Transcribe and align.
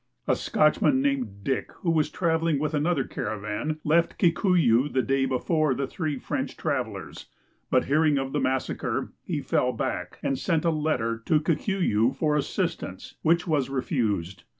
A 0.27 0.35
Scotchman, 0.35 0.99
named 0.99 1.43
Dick, 1.43 1.71
who 1.81 1.91
was 1.91 2.09
traveling 2.09 2.57
with 2.57 2.73
another 2.73 3.03
caravan, 3.03 3.79
left 3.83 4.17
Kikuyu 4.17 4.89
the 4.91 5.03
day 5.03 5.25
before 5.27 5.75
the 5.75 5.85
three 5.85 6.17
French 6.17 6.57
travelers, 6.57 7.27
but 7.69 7.85
hearing 7.85 8.17
of 8.17 8.31
the 8.31 8.39
massacre 8.39 9.11
he 9.27 9.41
fell 9.41 9.71
back 9.71 10.17
and 10.23 10.39
.sent 10.39 10.65
a 10.65 10.71
letter 10.71 11.21
to 11.27 11.39
Kikuyu 11.39 12.13
for 12.15 12.35
assistance, 12.35 13.13
which 13.21 13.45
was 13.45 13.69
refused. 13.69 14.43